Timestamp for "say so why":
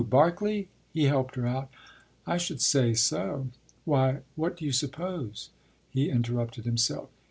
2.59-4.21